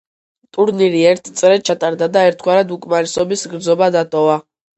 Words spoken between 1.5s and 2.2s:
ჩატარდა